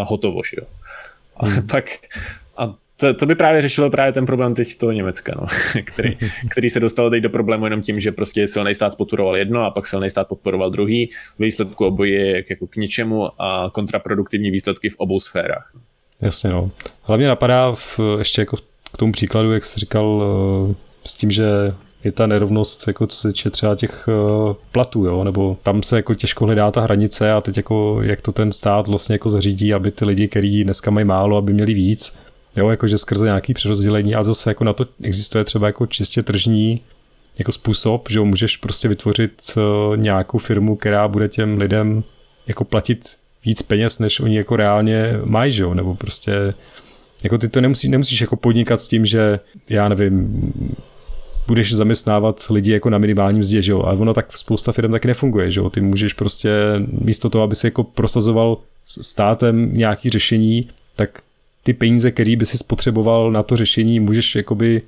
[0.00, 0.66] A hotovo, že jo.
[1.36, 1.66] Ale hmm.
[1.66, 1.84] pak
[3.02, 5.46] to, to by právě řešilo právě ten problém teď toho Německa, no,
[5.84, 6.16] který,
[6.50, 9.70] který se dostal teď do problému jenom tím, že prostě silný stát podporoval jedno a
[9.70, 11.10] pak silný stát podporoval druhý.
[11.38, 15.72] Výsledku obojí je jako k ničemu a kontraproduktivní výsledky v obou sférách.
[16.22, 16.70] Jasně, no.
[17.02, 18.56] Hlavně napadá v, ještě jako
[18.92, 20.22] k tomu příkladu, jak jsi říkal,
[20.70, 20.74] eh,
[21.06, 21.44] s tím, že
[22.04, 25.96] je ta nerovnost, jako co se týče třeba těch uh, platů, jo, nebo tam se
[25.96, 29.74] jako těžko hledá ta hranice a teď jako jak to ten stát vlastně jako zařídí,
[29.74, 32.16] aby ty lidi, kteří dneska mají málo, aby měli víc,
[32.56, 36.80] jo, jakože skrze nějaký přerozdělení a zase jako na to existuje třeba jako čistě tržní
[37.38, 42.04] jako způsob, že můžeš prostě vytvořit uh, nějakou firmu, která bude těm lidem
[42.46, 46.54] jako platit víc peněz, než oni jako reálně mají, že nebo prostě
[47.22, 50.42] jako ty to nemusí, nemusíš jako podnikat s tím, že já nevím,
[51.46, 55.08] budeš zaměstnávat lidi jako na minimálním mzdě, že jo, ale ono tak spousta firm taky
[55.08, 56.50] nefunguje, že jo, ty můžeš prostě
[57.00, 61.22] místo toho, aby si jako prosazoval státem nějaký řešení, tak
[61.62, 64.82] ty peníze, které by si spotřeboval na to řešení, můžeš jakoby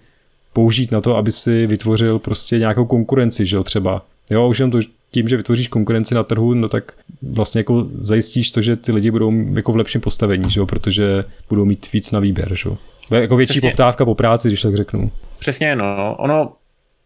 [0.53, 4.05] použít na to, aby si vytvořil prostě nějakou konkurenci, že jo, třeba.
[4.31, 4.79] Jo, už jen to,
[5.11, 9.11] tím, že vytvoříš konkurenci na trhu, no tak vlastně jako zajistíš to, že ty lidi
[9.11, 12.79] budou jako v lepším postavení, že jo, protože budou mít víc na výběr, že jo.
[13.11, 13.71] Jako větší Přesně.
[13.71, 15.11] poptávka po práci, když tak řeknu.
[15.39, 16.17] Přesně, no.
[16.19, 16.53] Ono,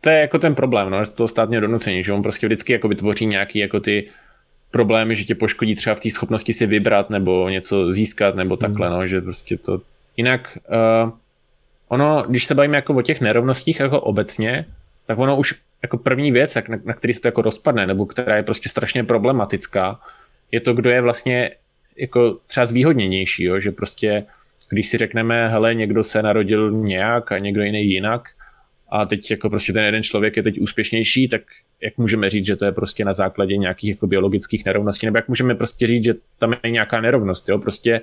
[0.00, 3.26] to je jako ten problém, no, to státně donucení, že on prostě vždycky jako vytvoří
[3.26, 4.08] nějaký jako ty
[4.70, 8.90] problémy, že tě poškodí třeba v té schopnosti si vybrat nebo něco získat nebo takhle,
[8.90, 9.80] no, že prostě to...
[10.16, 10.58] Jinak
[11.04, 11.12] uh,
[11.88, 14.64] ono, když se bavíme jako o těch nerovnostích jako obecně,
[15.06, 18.36] tak ono už jako první věc, na, na který se to jako rozpadne, nebo která
[18.36, 20.00] je prostě strašně problematická,
[20.52, 21.50] je to, kdo je vlastně
[21.96, 23.60] jako třeba zvýhodněnější, jo?
[23.60, 24.24] že prostě
[24.70, 28.28] když si řekneme, hele, někdo se narodil nějak a někdo jiný jinak,
[28.88, 31.42] a teď jako prostě ten jeden člověk je teď úspěšnější, tak
[31.82, 35.28] jak můžeme říct, že to je prostě na základě nějakých jako biologických nerovností, nebo jak
[35.28, 38.00] můžeme prostě říct, že tam je nějaká nerovnost, jo, prostě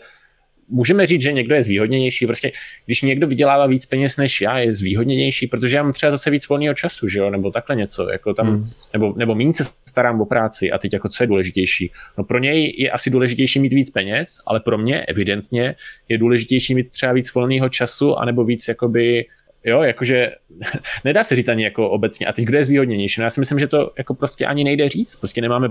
[0.69, 2.51] můžeme říct, že někdo je zvýhodněnější, prostě
[2.85, 6.49] když někdo vydělává víc peněz než já, je zvýhodněnější, protože já mám třeba zase víc
[6.49, 8.69] volného času, že jo, nebo takhle něco, jako tam, hmm.
[8.93, 10.71] nebo, nebo méně se starám o práci.
[10.71, 11.91] A teď jako co je důležitější?
[12.17, 15.75] No pro něj je asi důležitější mít víc peněz, ale pro mě evidentně
[16.09, 19.25] je důležitější mít třeba víc volného času, anebo víc jakoby
[19.65, 20.31] Jo, jakože
[21.03, 22.27] nedá se říct ani jako obecně.
[22.27, 23.21] A teď kdo je zvýhodněnější?
[23.21, 25.15] No já si myslím, že to jako prostě ani nejde říct.
[25.15, 25.69] Prostě nemáme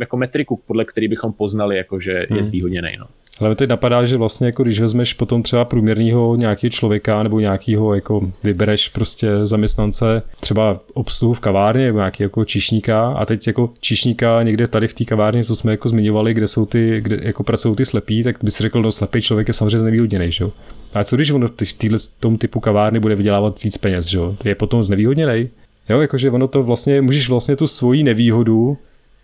[0.00, 2.36] jako metriku, podle který bychom poznali, jako že hmm.
[2.36, 2.96] je zvýhodněný.
[2.98, 3.06] No.
[3.40, 7.94] Ale teď napadá, že vlastně jako když vezmeš potom třeba průměrného nějakého člověka nebo nějakého
[7.94, 13.70] jako vybereš prostě zaměstnance třeba obsluhu v kavárně nebo nějaký jako čišníka a teď jako
[13.80, 17.42] čišníka někde tady v té kavárně, co jsme jako zmiňovali, kde jsou ty, kde jako
[17.42, 20.52] pracují ty slepí, tak bys řekl, no slepý člověk je samozřejmě znevýhodněný, že jo?
[20.94, 24.36] A co když on v téhle tom typu kavárny bude vydělávat víc peněz, že jo?
[24.44, 25.48] Je potom znevýhodněný?
[25.88, 28.78] Jo, jakože ono to vlastně, můžeš vlastně tu svoji nevýhodu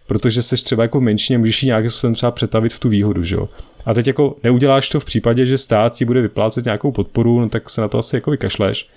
[0.09, 3.25] protože jsi třeba jako v menšině, můžeš ji nějakým způsobem třeba přetavit v tu výhodu,
[3.25, 3.49] že jo.
[3.89, 7.49] A teď jako neuděláš to v případě, že stát ti bude vyplácet nějakou podporu, no
[7.49, 8.89] tak se na to asi jako vykašleš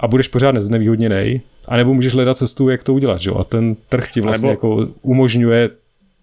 [0.00, 3.34] a budeš pořád neznevýhodněný, anebo můžeš hledat cestu, jak to udělat, jo.
[3.38, 4.82] A ten trh ti vlastně nebo...
[4.82, 5.70] jako umožňuje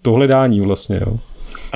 [0.02, 1.20] to hledání vlastně, jo.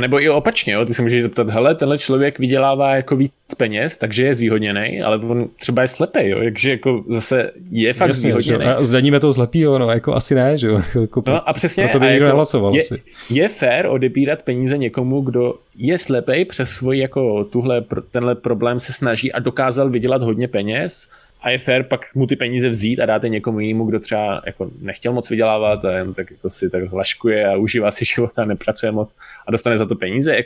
[0.02, 0.86] A nebo i opačně, jo?
[0.86, 5.18] ty se můžeš zeptat, hele, tenhle člověk vydělává jako víc peněz, takže je zvýhodněný, ale
[5.18, 6.40] on třeba je slepý, jo?
[6.44, 8.66] takže jako zase je fakt Jasně, zvýhodněný.
[8.66, 10.82] A zdaníme toho slepýho, no jako asi ne, že jo.
[11.02, 11.84] Jako no a přesně.
[11.84, 12.82] Proto by nikdo jako nehlasoval je,
[13.30, 18.94] je fér odebírat peníze někomu, kdo je slepý přes svůj jako tuhle, tenhle problém se
[18.94, 21.10] snaží a dokázal vydělat hodně peněz,
[21.42, 24.72] a je fér pak mu ty peníze vzít a dáte někomu jinému, kdo třeba jako
[24.82, 28.46] nechtěl moc vydělávat a jen tak jako si tak hlaškuje a užívá si života a
[28.46, 29.16] nepracuje moc
[29.48, 30.36] a dostane za to peníze.
[30.36, 30.46] Jak,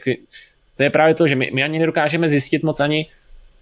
[0.78, 3.08] to je právě to, že my, my ani nedokážeme zjistit moc ani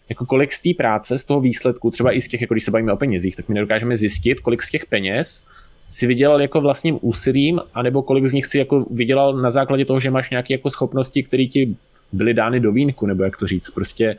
[0.10, 2.72] jako kolik z té práce, z toho výsledku, třeba i z těch, jako když se
[2.72, 5.48] bavíme o penězích, tak my nedokážeme zjistit, kolik z těch peněz
[5.88, 10.00] si vydělal jako vlastním úsilím, anebo kolik z nich si jako vydělal na základě toho,
[10.00, 11.76] že máš nějaké jako schopnosti, které ti
[12.12, 13.70] byly dány do vínku, nebo jak to říct.
[13.70, 14.16] Prostě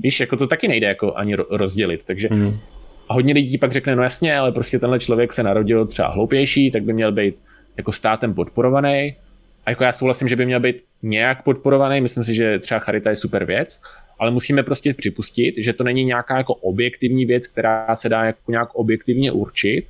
[0.00, 2.58] Víš, jako to taky nejde jako ani rozdělit, takže mm.
[3.08, 6.70] a hodně lidí pak řekne, no jasně, ale prostě tenhle člověk se narodil třeba hloupější,
[6.70, 7.34] tak by měl být
[7.76, 9.16] jako státem podporovaný.
[9.66, 13.10] A jako já souhlasím, že by měl být nějak podporovaný, myslím si, že třeba charita
[13.10, 13.80] je super věc,
[14.18, 18.50] ale musíme prostě připustit, že to není nějaká jako objektivní věc, která se dá jako
[18.50, 19.86] nějak objektivně určit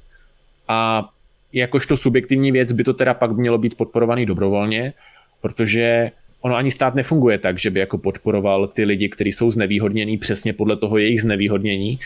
[0.68, 1.08] a
[1.52, 4.92] jakožto subjektivní věc by to teda pak mělo být podporovaný dobrovolně,
[5.40, 6.10] protože
[6.42, 10.52] ono ani stát nefunguje tak, že by jako podporoval ty lidi, kteří jsou znevýhodnění přesně
[10.52, 11.98] podle toho jejich znevýhodnění.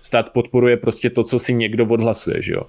[0.00, 2.62] Stát podporuje prostě to, co si někdo odhlasuje, že jo.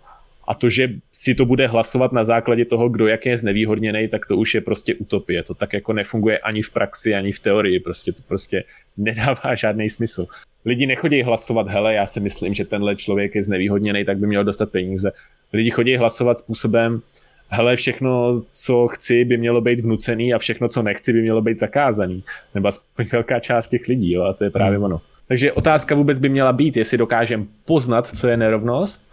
[0.47, 4.25] A to, že si to bude hlasovat na základě toho, kdo jak je znevýhodněný, tak
[4.25, 5.43] to už je prostě utopie.
[5.43, 7.80] To tak jako nefunguje ani v praxi, ani v teorii.
[7.80, 8.63] Prostě to prostě
[8.97, 10.27] nedává žádný smysl.
[10.65, 14.43] Lidi nechodí hlasovat, hele, já si myslím, že tenhle člověk je znevýhodněný, tak by měl
[14.43, 15.12] dostat peníze.
[15.53, 17.01] Lidi chodí hlasovat způsobem,
[17.49, 21.60] hele, všechno, co chci, by mělo být vnucený a všechno, co nechci, by mělo být
[21.60, 22.23] zakázaný.
[22.55, 24.86] Nebo aspoň velká část těch lidí, jo, a to je právě hmm.
[24.86, 25.01] ono.
[25.27, 29.12] Takže otázka vůbec by měla být, jestli dokážeme poznat, co je nerovnost,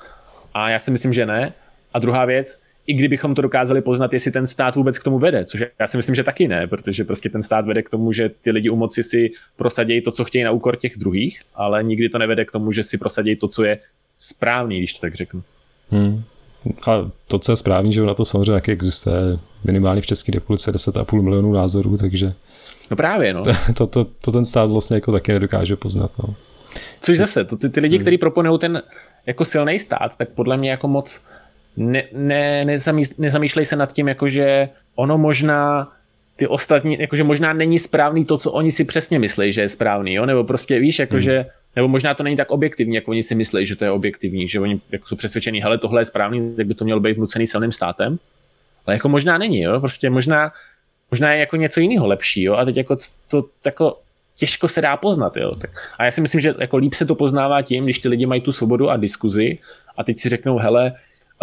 [0.54, 1.52] a já si myslím, že ne.
[1.92, 5.44] A druhá věc, i kdybychom to dokázali poznat, jestli ten stát vůbec k tomu vede,
[5.44, 8.28] což já si myslím, že taky ne, protože prostě ten stát vede k tomu, že
[8.28, 12.08] ty lidi u moci si prosadějí to, co chtějí na úkor těch druhých, ale nikdy
[12.08, 13.78] to nevede k tomu, že si prosadějí to, co je
[14.16, 15.42] správný, když to tak řeknu.
[15.90, 16.22] Hmm.
[16.86, 20.72] A to, co je správný, že na to samozřejmě taky existuje minimálně v České republice
[20.72, 22.34] 10,5 milionů názorů, takže
[22.90, 23.42] No právě, no.
[23.42, 26.34] To, to, to, to ten stát vlastně jako taky nedokáže poznat, no.
[27.00, 28.00] Což zase, to ty, ty lidi, hmm.
[28.00, 28.82] kteří proponují ten
[29.26, 31.26] jako silný stát, tak podle mě jako moc
[31.76, 35.92] ne, ne, nezamýšlej, nezamýšlej se nad tím, jakože ono možná
[36.36, 40.14] ty ostatní, jakože možná není správný to, co oni si přesně myslí, že je správný,
[40.14, 40.26] jo?
[40.26, 41.48] nebo prostě víš, jakože hmm.
[41.76, 44.60] Nebo možná to není tak objektivní, jak oni si myslí, že to je objektivní, že
[44.60, 47.72] oni jako jsou přesvědčení, hele, tohle je správný, tak by to mělo být vnucený silným
[47.72, 48.18] státem.
[48.86, 49.80] Ale jako možná není, jo?
[49.80, 50.52] Prostě možná,
[51.10, 52.54] možná je jako něco jiného lepší, jo?
[52.54, 52.96] A teď jako
[53.30, 53.98] to, jako
[54.38, 55.36] těžko se dá poznat.
[55.36, 55.54] Jo.
[55.54, 58.26] Tak, a já si myslím, že jako líp se to poznává tím, když ty lidi
[58.26, 59.58] mají tu svobodu a diskuzi
[59.96, 60.92] a teď si řeknou, hele,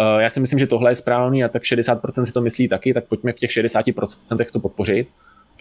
[0.00, 2.94] uh, já si myslím, že tohle je správný a tak 60% si to myslí taky,
[2.94, 5.08] tak pojďme v těch 60% to podpořit.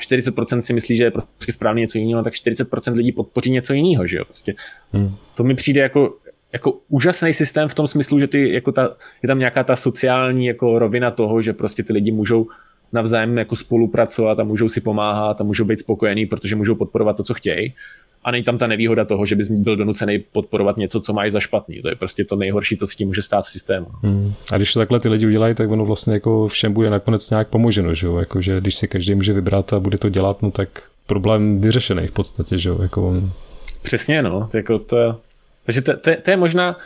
[0.01, 4.07] 40% si myslí, že je prostě správně něco jiného, tak 40% lidí podpoří něco jiného,
[4.07, 4.25] že jo.
[4.25, 4.53] Prostě
[4.93, 5.15] hmm.
[5.35, 6.17] To mi přijde jako,
[6.53, 10.45] jako úžasný systém v tom smyslu, že ty, jako ta, je tam nějaká ta sociální
[10.45, 12.47] jako rovina toho, že prostě ty lidi můžou
[12.93, 17.23] navzájem jako spolupracovat a můžou si pomáhat a můžou být spokojení, protože můžou podporovat to,
[17.23, 17.73] co chtějí.
[18.23, 21.39] A není tam ta nevýhoda toho, že bys byl donucený podporovat něco, co mají za
[21.39, 21.81] špatný.
[21.81, 23.87] To je prostě to nejhorší, co se tím může stát v systému.
[24.03, 24.33] Hmm.
[24.51, 27.47] A když to takhle ty lidi udělají, tak ono vlastně jako všem bude nakonec nějak
[27.47, 28.17] pomoženo, že jo?
[28.17, 30.69] Jako, že když si každý může vybrat a bude to dělat, no tak
[31.07, 32.81] problém vyřešený v podstatě, že jo?
[32.81, 33.21] Jako...
[33.81, 34.49] Přesně, no.
[34.53, 35.19] Jako to,
[35.65, 36.77] takže to, to, to, je možná,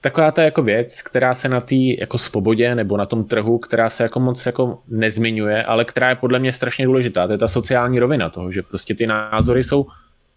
[0.00, 3.88] taková ta jako věc, která se na té jako svobodě nebo na tom trhu, která
[3.88, 7.26] se jako moc jako nezmiňuje, ale která je podle mě strašně důležitá.
[7.26, 9.86] To je ta sociální rovina toho, že prostě ty názory jsou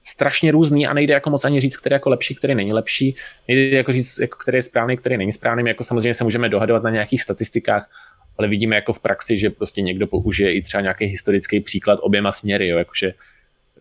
[0.07, 3.15] strašně různý a nejde jako moc ani říct, který je jako lepší, který není lepší.
[3.47, 5.63] Nejde jako říct, jako který je správný, který není správný.
[5.67, 7.89] Jako samozřejmě se můžeme dohadovat na nějakých statistikách,
[8.37, 12.31] ale vidíme jako v praxi, že prostě někdo použije i třeba nějaký historický příklad oběma
[12.31, 13.13] směry, jo, jakože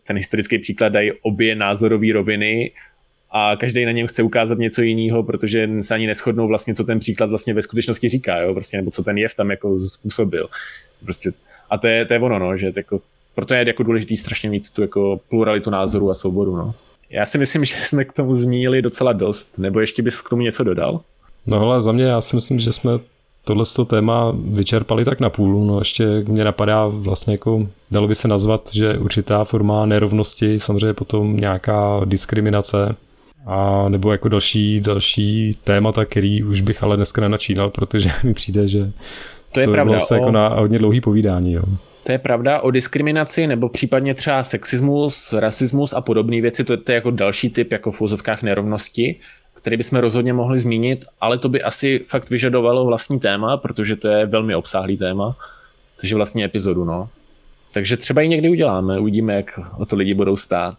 [0.06, 2.72] ten historický příklad dají obě názorové roviny
[3.30, 6.98] a každý na něm chce ukázat něco jiného, protože se ani neschodnou vlastně, co ten
[6.98, 10.48] příklad vlastně ve skutečnosti říká, jo, prostě, nebo co ten jev tam jako způsobil.
[11.04, 11.30] Prostě,
[11.70, 13.00] a to je, to je ono, no, že jako,
[13.34, 16.74] proto je jako důležitý strašně mít tu jako pluralitu názoru a souboru, no.
[17.10, 20.42] Já si myslím, že jsme k tomu zmínili docela dost, nebo ještě bys k tomu
[20.42, 21.00] něco dodal?
[21.46, 22.92] No hele, za mě já si myslím, že jsme
[23.44, 25.66] tohle téma vyčerpali tak na půl.
[25.66, 30.94] No ještě mě napadá vlastně jako, dalo by se nazvat, že určitá forma nerovnosti, samozřejmě
[30.94, 32.96] potom nějaká diskriminace,
[33.46, 38.68] a nebo jako další, další témata, který už bych ale dneska nenačínal, protože mi přijde,
[38.68, 38.92] že
[39.52, 39.90] to je to pravda.
[39.90, 40.26] Vlastně jako o...
[40.26, 41.52] jako na hodně dlouhý povídání.
[41.52, 41.62] Jo.
[42.04, 46.92] To je pravda o diskriminaci nebo případně třeba sexismus, rasismus a podobné věci, to, to
[46.92, 49.20] je jako další typ jako v úzovkách nerovnosti,
[49.54, 54.08] který bychom rozhodně mohli zmínit, ale to by asi fakt vyžadovalo vlastní téma, protože to
[54.08, 55.36] je velmi obsáhlý téma,
[56.00, 57.08] takže vlastně epizodu, no.
[57.72, 60.76] Takže třeba ji někdy uděláme, uvidíme, jak o to lidi budou stát.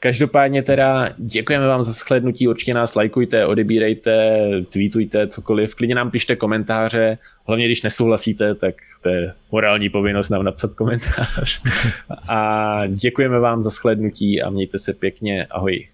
[0.00, 4.40] Každopádně teda děkujeme vám za shlednutí, určitě nás lajkujte, odebírejte,
[4.72, 10.44] tweetujte, cokoliv, klidně nám pište komentáře, hlavně když nesouhlasíte, tak to je morální povinnost nám
[10.44, 11.60] napsat komentář.
[12.28, 15.88] A děkujeme vám za shlednutí a mějte se pěkně, ahoj.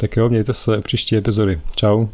[0.00, 1.60] Tak jo, mějte se příští epizody.
[1.76, 2.06] Čau.